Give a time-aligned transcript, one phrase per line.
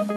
[0.00, 0.08] We are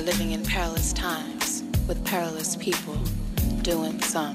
[0.00, 2.96] living in perilous times with perilous people
[3.60, 4.32] doing some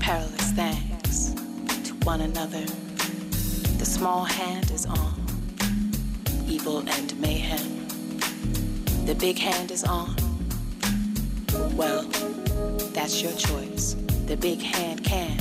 [0.00, 1.32] perilous things
[1.84, 2.64] to one another.
[4.02, 5.14] Small hand is on
[6.48, 7.86] evil and mayhem.
[9.06, 10.16] The big hand is on.
[11.76, 12.02] Well,
[12.92, 13.94] that's your choice.
[14.26, 15.38] The big hand can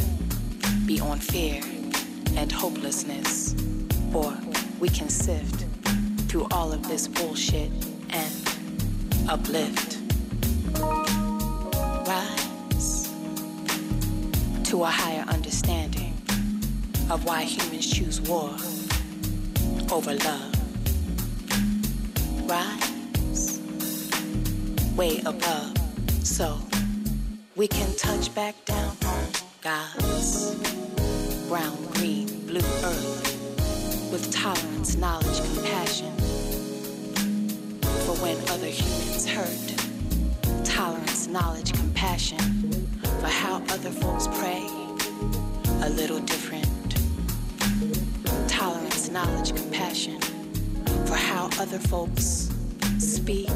[0.85, 1.59] be on fear
[2.38, 3.55] and hopelessness,
[4.13, 4.38] or
[4.79, 5.66] we can sift
[6.29, 7.71] through all of this bullshit
[8.11, 8.31] and
[9.27, 9.97] uplift.
[12.07, 13.09] Rise
[14.66, 15.10] to a higher
[17.11, 18.51] of why humans choose war
[19.91, 20.55] over love.
[22.49, 23.59] Rise
[24.95, 25.73] way above
[26.23, 26.57] so
[27.57, 29.25] we can touch back down on
[29.61, 30.55] God's
[31.50, 36.16] brown, green, blue earth with tolerance, knowledge, compassion
[38.05, 40.63] for when other humans hurt.
[40.63, 42.39] Tolerance, knowledge, compassion
[43.19, 44.66] for how other folks pray.
[45.83, 46.41] A little different.
[49.41, 50.22] Knowledge, compassion
[51.07, 52.52] for how other folks
[53.00, 53.50] speak.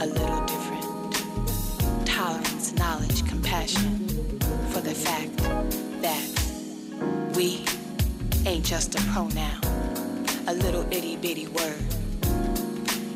[0.00, 2.06] A little different.
[2.06, 4.08] Tolerance, knowledge, compassion
[4.70, 5.36] for the fact
[6.00, 6.24] that
[7.36, 7.62] we
[8.46, 9.60] ain't just a pronoun,
[10.46, 11.84] a little itty bitty word.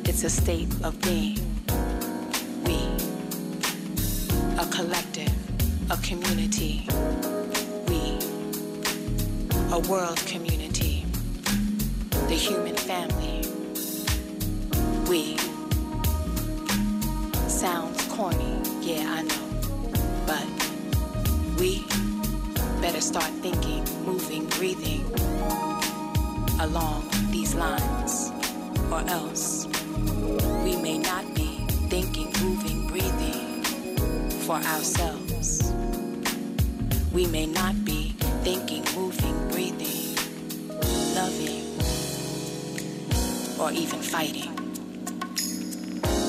[0.05, 1.41] It's a state of being.
[2.67, 2.77] We,
[4.61, 5.33] a collective,
[5.91, 6.87] a community.
[7.89, 8.19] We,
[9.73, 10.56] a world community.
[12.29, 13.43] The human family.
[15.09, 15.37] We.
[17.49, 19.47] Sounds corny, yeah, I know.
[20.27, 20.47] But
[21.61, 21.87] we
[22.81, 25.05] better start thinking, moving, breathing
[26.61, 28.33] along these lines,
[28.91, 29.67] or else
[30.65, 33.63] we may not be thinking, moving, breathing
[34.47, 35.73] for ourselves.
[37.13, 40.17] We may not be thinking, moving, breathing,
[41.15, 41.66] loving,
[43.59, 44.53] or even fighting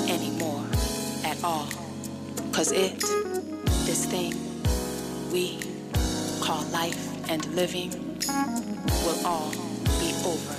[0.10, 0.64] anymore
[1.26, 1.68] at all.
[2.52, 3.00] Cause it,
[3.86, 4.34] this thing
[5.32, 5.60] we
[6.42, 7.92] call life and living,
[9.06, 9.52] will all
[10.00, 10.57] be over.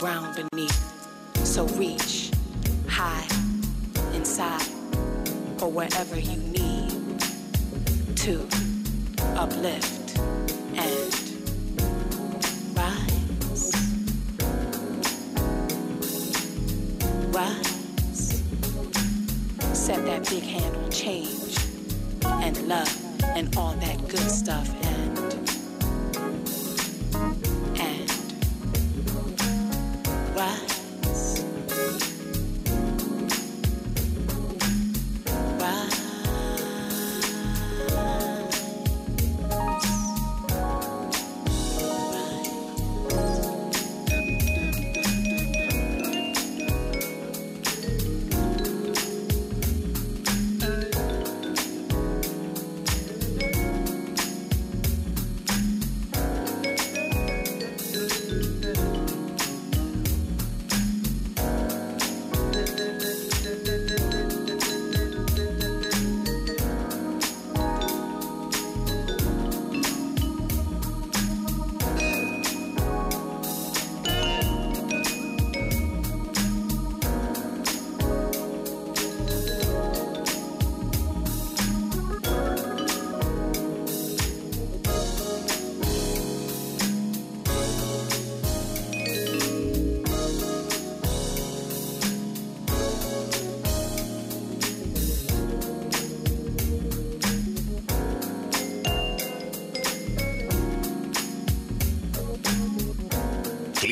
[0.00, 0.49] Brown.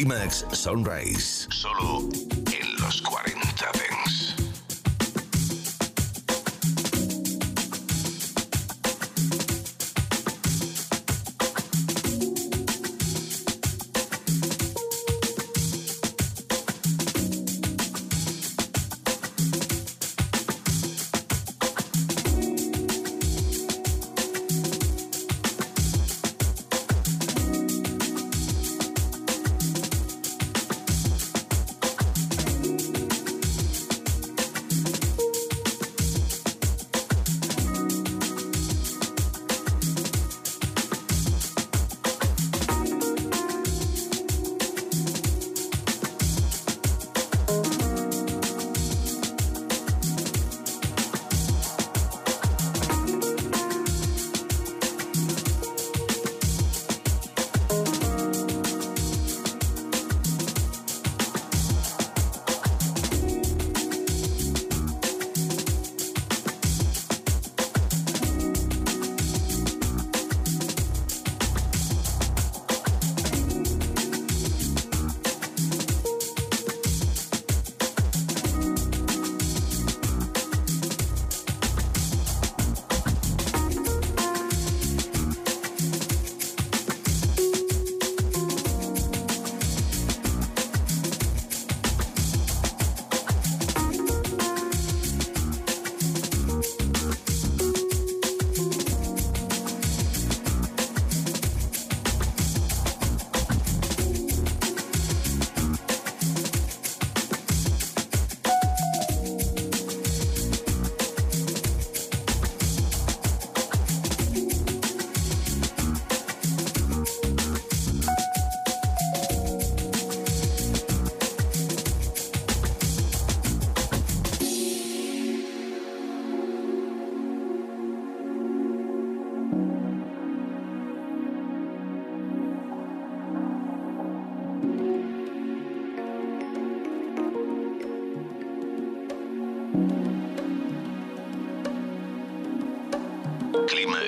[0.08, 1.46] Climax Sunrise.
[1.50, 2.27] Solo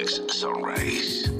[0.01, 1.40] Alex Sunrise.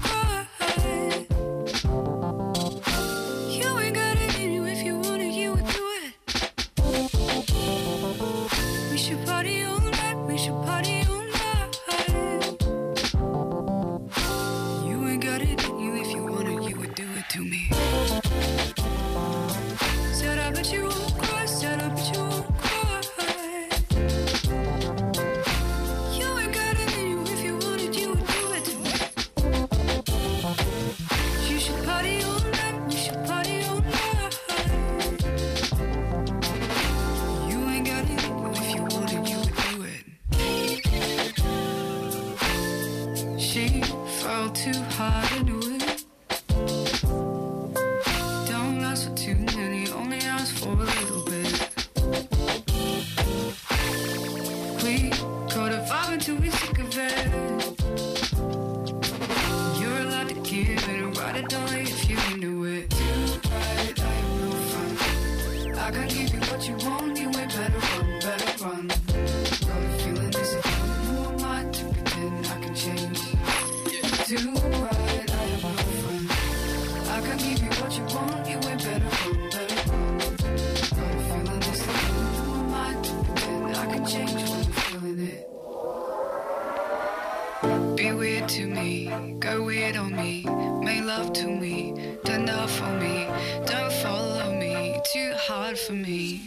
[88.11, 90.43] Go weird to me, go weird on me,
[90.83, 91.93] make love to me,
[92.25, 93.25] turn know for me,
[93.65, 96.41] don't follow me, too hard for me,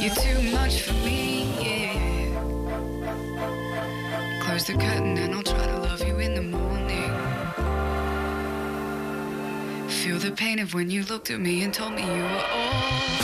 [0.00, 1.92] you're too much for me, yeah.
[4.40, 7.12] Close the curtain and I'll try to love you in the morning.
[9.90, 13.21] Feel the pain of when you looked at me and told me you were all.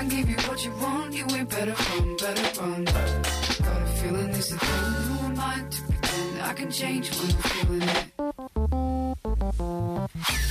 [0.00, 2.84] I give you what you want, you ain't better run, better run.
[2.86, 7.10] Got a feeling this is a thing, who am I to pretend I can change
[7.16, 8.06] when I'm feeling it?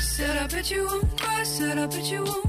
[0.01, 2.48] Said I bet you won't cry, said I bet you won't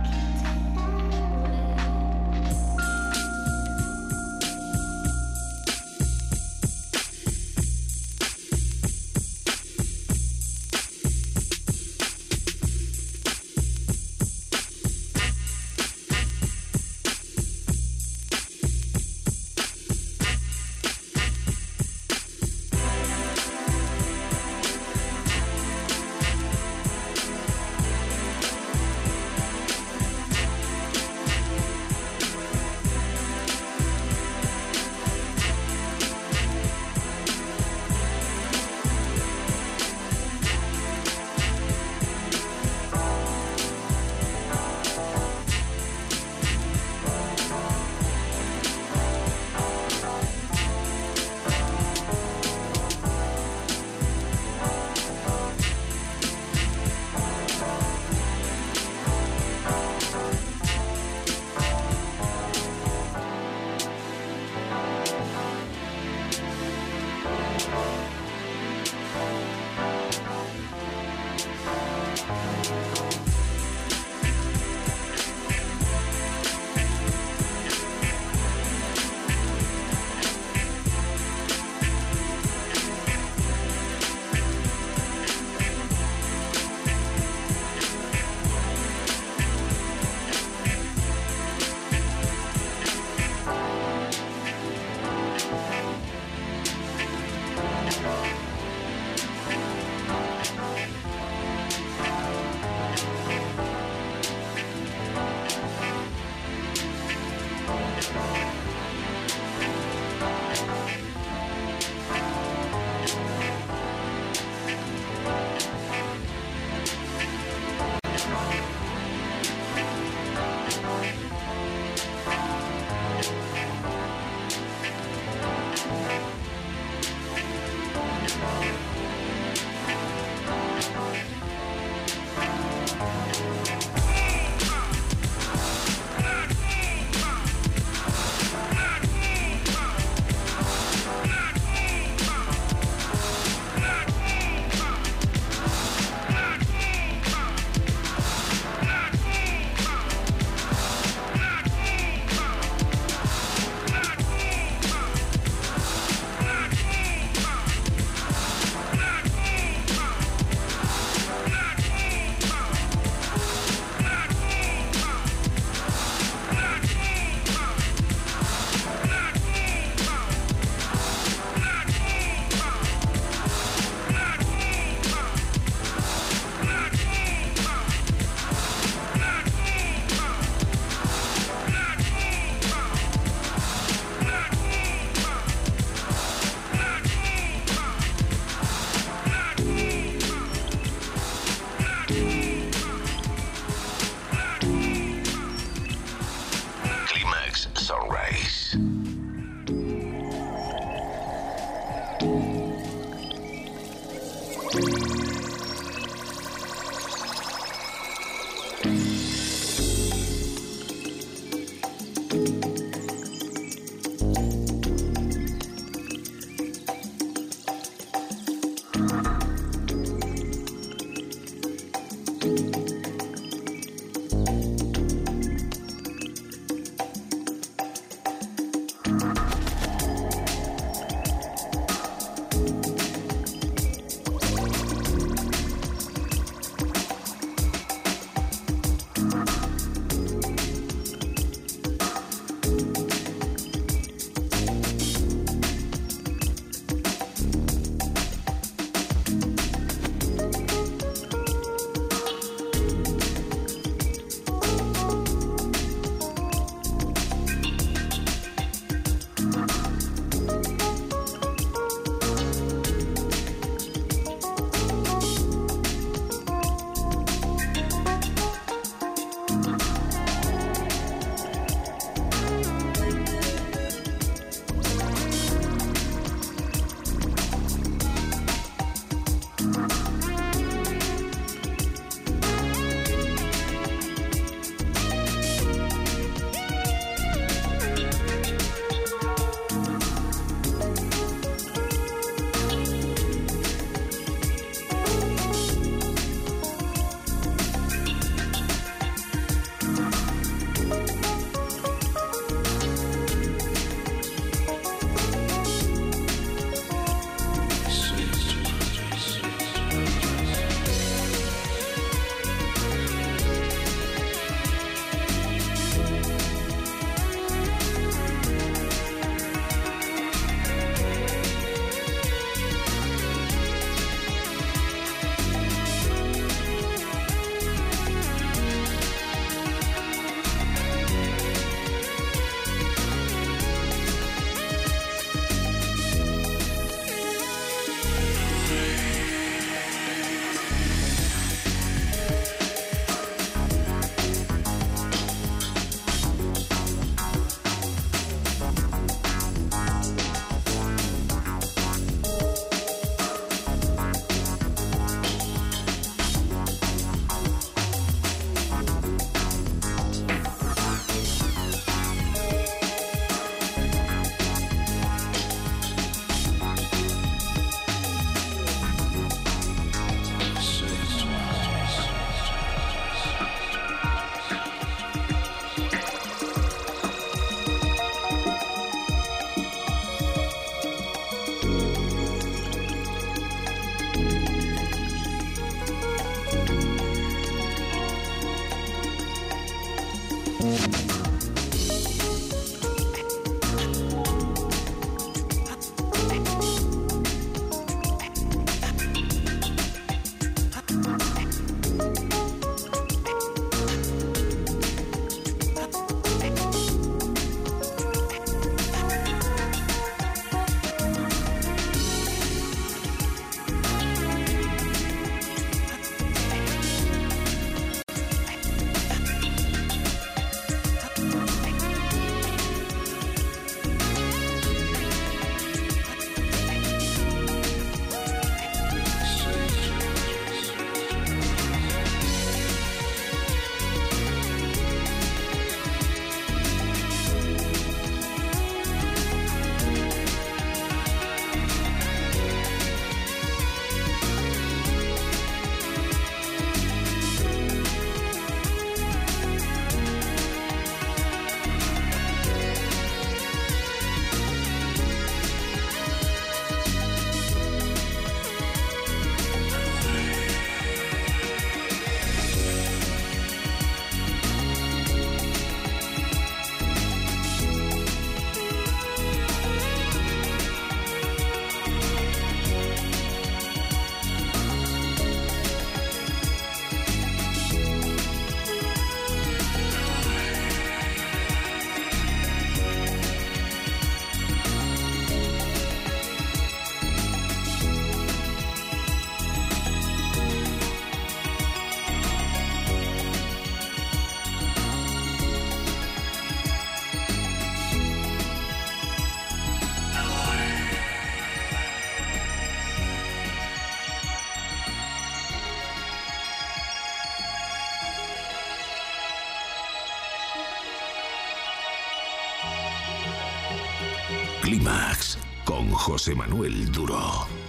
[515.89, 517.60] José Manuel Duro.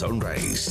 [0.00, 0.69] Sunrise.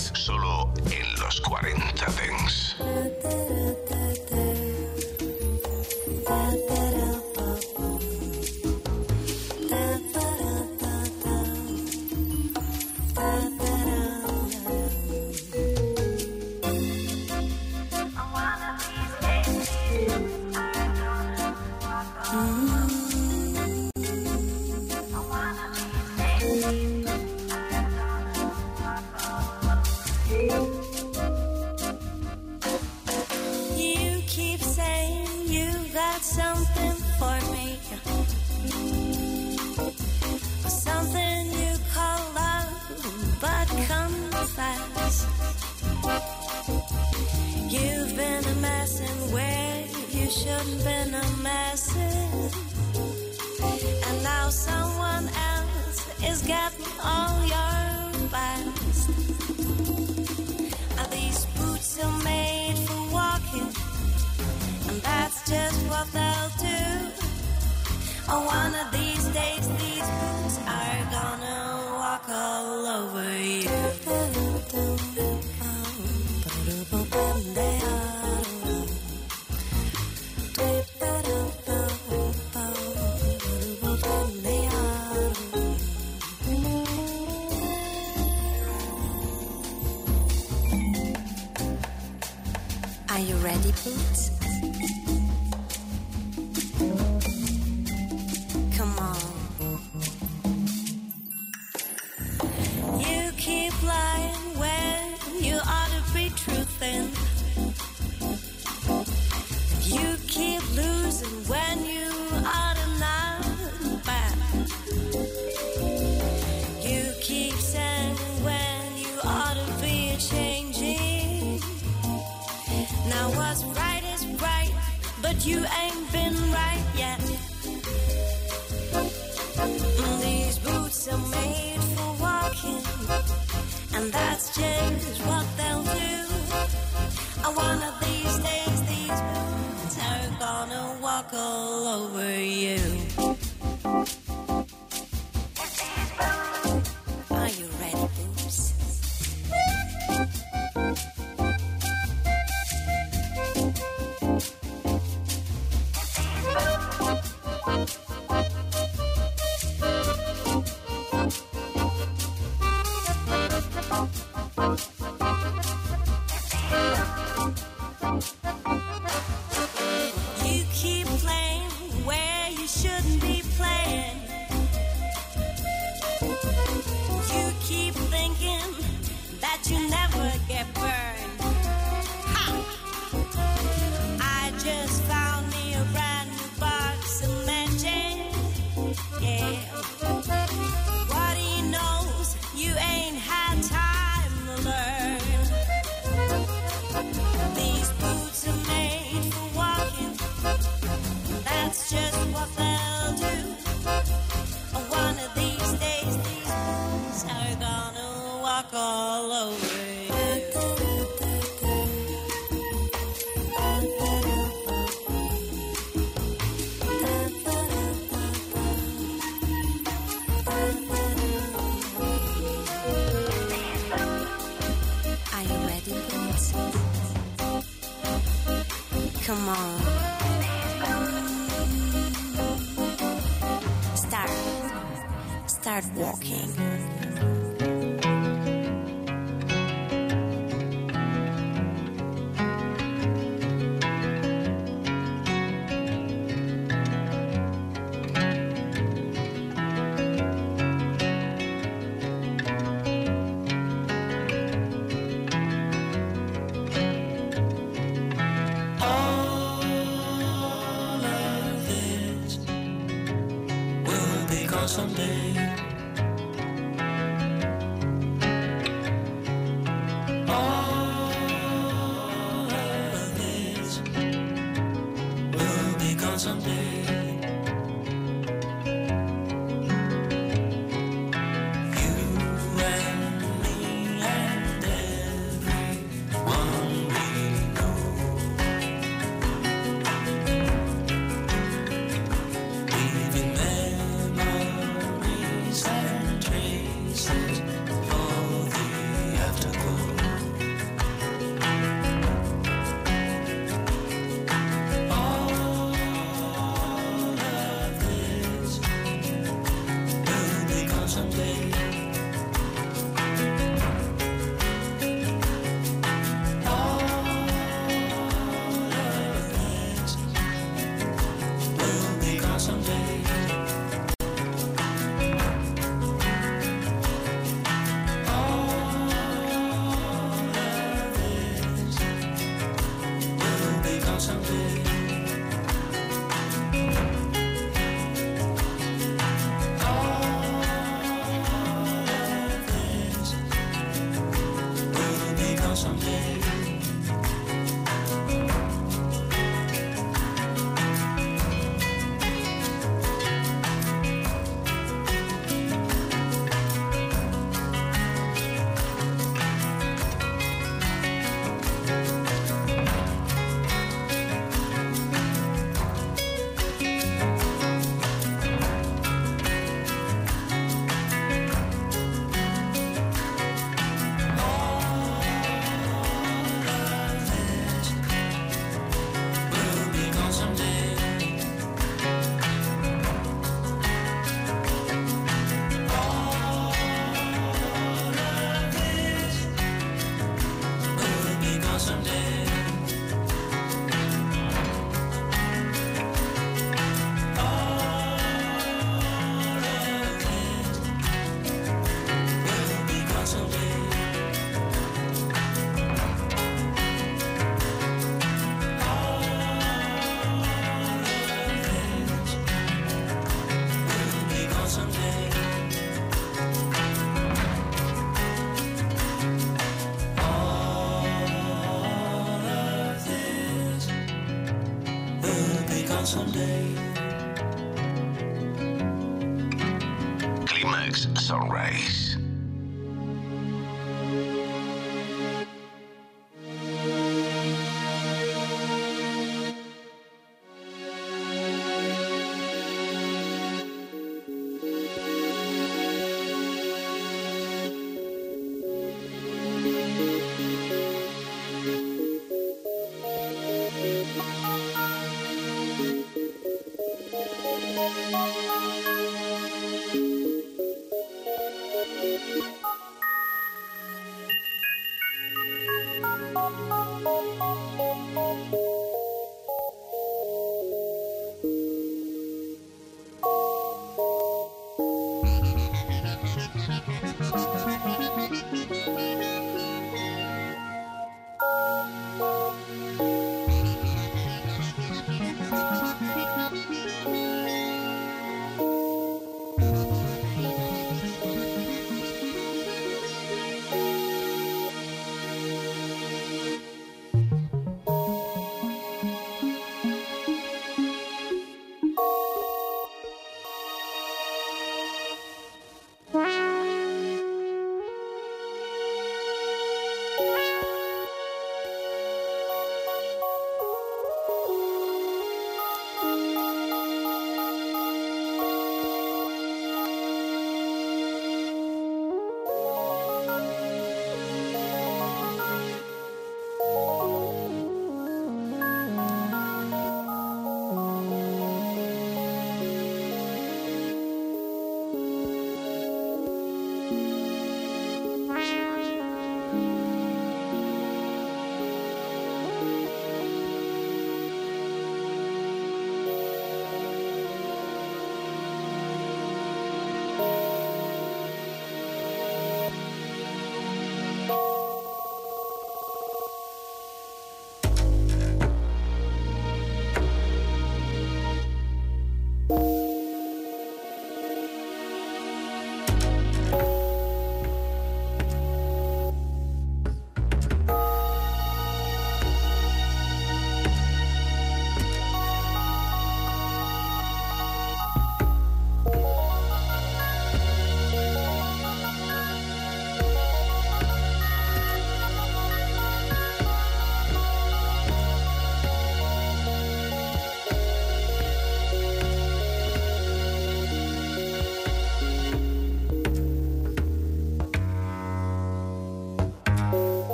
[141.34, 143.29] All over you.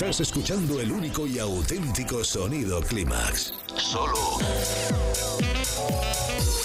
[0.00, 3.52] Estás escuchando el único y auténtico sonido Clímax.
[3.74, 4.38] Solo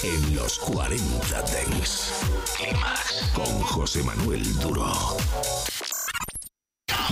[0.04, 2.12] en los 40 Dents.
[2.56, 4.86] Clímax con José Manuel Duro.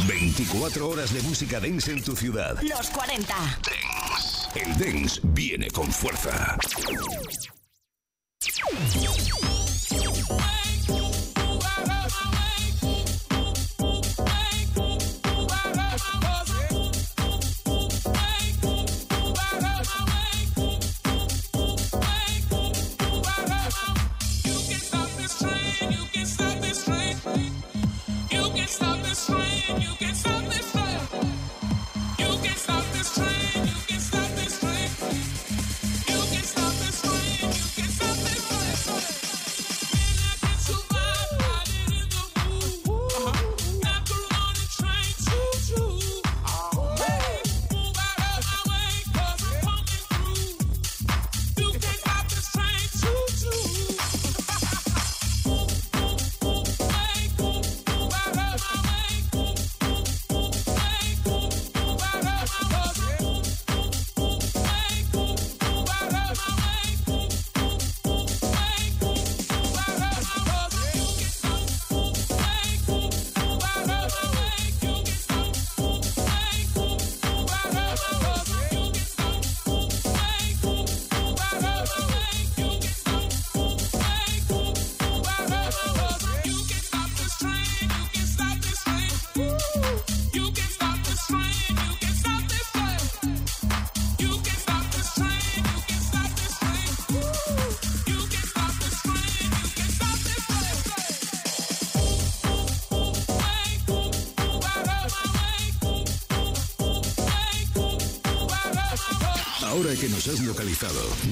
[0.08, 2.56] 24 horas de música dance en tu ciudad.
[2.62, 3.34] Los 40.
[3.34, 4.60] Dance.
[4.60, 6.56] El dance viene con fuerza.